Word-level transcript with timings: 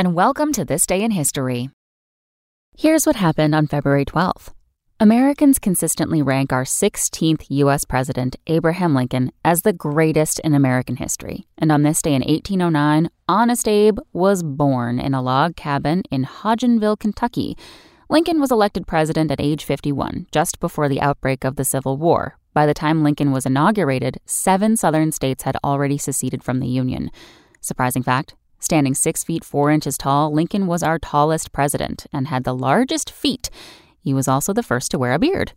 and 0.00 0.14
welcome 0.14 0.50
to 0.50 0.64
This 0.64 0.86
Day 0.86 1.02
in 1.02 1.10
History. 1.10 1.68
Here's 2.74 3.04
what 3.04 3.16
happened 3.16 3.54
on 3.54 3.66
February 3.66 4.06
12th. 4.06 4.54
Americans 4.98 5.58
consistently 5.58 6.22
rank 6.22 6.54
our 6.54 6.64
16th 6.64 7.44
U.S. 7.50 7.84
President, 7.84 8.36
Abraham 8.46 8.94
Lincoln, 8.94 9.30
as 9.44 9.60
the 9.60 9.74
greatest 9.74 10.38
in 10.38 10.54
American 10.54 10.96
history. 10.96 11.46
And 11.58 11.70
on 11.70 11.82
this 11.82 12.00
day 12.00 12.14
in 12.14 12.22
1809, 12.22 13.10
Honest 13.28 13.68
Abe 13.68 13.98
was 14.14 14.42
born 14.42 14.98
in 14.98 15.12
a 15.12 15.20
log 15.20 15.54
cabin 15.54 16.02
in 16.10 16.24
Hodgenville, 16.24 16.98
Kentucky. 16.98 17.58
Lincoln 18.08 18.40
was 18.40 18.50
elected 18.50 18.86
president 18.86 19.30
at 19.30 19.38
age 19.38 19.64
51, 19.64 20.28
just 20.32 20.60
before 20.60 20.88
the 20.88 21.02
outbreak 21.02 21.44
of 21.44 21.56
the 21.56 21.64
Civil 21.66 21.98
War. 21.98 22.38
By 22.54 22.64
the 22.64 22.72
time 22.72 23.02
Lincoln 23.02 23.32
was 23.32 23.44
inaugurated, 23.44 24.16
seven 24.24 24.78
southern 24.78 25.12
states 25.12 25.42
had 25.42 25.58
already 25.62 25.98
seceded 25.98 26.42
from 26.42 26.60
the 26.60 26.68
Union. 26.68 27.10
Surprising 27.60 28.02
fact 28.02 28.34
standing 28.60 28.94
six 28.94 29.24
feet 29.24 29.44
four 29.44 29.70
inches 29.70 29.98
tall, 29.98 30.32
Lincoln 30.32 30.66
was 30.66 30.82
our 30.82 30.98
tallest 30.98 31.52
president 31.52 32.06
and 32.12 32.28
had 32.28 32.44
the 32.44 32.54
largest 32.54 33.10
feet. 33.10 33.50
He 33.98 34.14
was 34.14 34.28
also 34.28 34.52
the 34.52 34.62
first 34.62 34.90
to 34.92 34.98
wear 34.98 35.12
a 35.12 35.18
beard. 35.18 35.52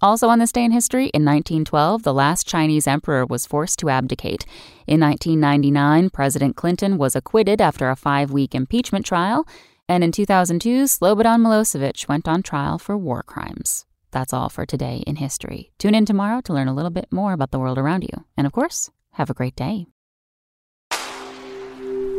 Also 0.00 0.28
on 0.28 0.38
this 0.38 0.52
day 0.52 0.64
in 0.64 0.72
history, 0.72 1.06
in 1.14 1.24
1912, 1.24 2.02
the 2.02 2.12
last 2.12 2.46
Chinese 2.46 2.86
emperor 2.86 3.24
was 3.24 3.46
forced 3.46 3.78
to 3.78 3.88
abdicate. 3.88 4.44
In 4.86 5.00
1999, 5.00 6.10
President 6.10 6.56
Clinton 6.56 6.98
was 6.98 7.16
acquitted 7.16 7.60
after 7.60 7.88
a 7.88 7.96
five 7.96 8.30
week 8.30 8.54
impeachment 8.54 9.06
trial. 9.06 9.46
And 9.88 10.02
in 10.02 10.12
2002, 10.12 10.84
Slobodan 10.84 11.40
Milosevic 11.42 12.08
went 12.08 12.26
on 12.26 12.42
trial 12.42 12.78
for 12.78 12.96
war 12.96 13.22
crimes. 13.22 13.86
That's 14.10 14.32
all 14.32 14.48
for 14.48 14.64
today 14.64 15.02
in 15.06 15.16
history. 15.16 15.72
Tune 15.78 15.94
in 15.94 16.06
tomorrow 16.06 16.40
to 16.42 16.52
learn 16.52 16.68
a 16.68 16.74
little 16.74 16.90
bit 16.90 17.08
more 17.10 17.32
about 17.32 17.50
the 17.50 17.58
world 17.58 17.78
around 17.78 18.02
you. 18.02 18.24
And 18.36 18.46
of 18.46 18.52
course, 18.52 18.90
have 19.12 19.30
a 19.30 19.34
great 19.34 19.56
day. 19.56 19.86